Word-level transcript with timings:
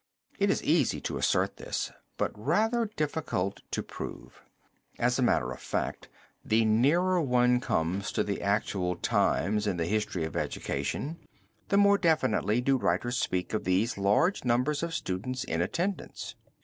It 0.39 0.49
is 0.49 0.63
easy 0.63 0.99
to 1.01 1.19
assert 1.19 1.57
this 1.57 1.91
but 2.17 2.31
rather 2.35 2.85
difficult 2.87 3.61
to 3.69 3.83
prove. 3.83 4.41
As 4.97 5.19
a 5.19 5.21
matter 5.21 5.51
of 5.51 5.59
fact 5.59 6.09
the 6.43 6.65
nearer 6.65 7.21
one 7.21 7.59
comes 7.59 8.11
to 8.13 8.23
the 8.23 8.41
actual 8.41 8.95
times 8.95 9.67
in 9.67 9.77
the 9.77 9.85
history 9.85 10.23
of 10.23 10.35
education, 10.35 11.19
the 11.69 11.77
more 11.77 11.99
definitely 11.99 12.61
do 12.61 12.77
writers 12.77 13.17
speak 13.17 13.53
of 13.53 13.63
these 13.63 13.95
large 13.95 14.43
numbers 14.43 14.81
of 14.81 14.95
students 14.95 15.43
in 15.43 15.61
attendance. 15.61 16.33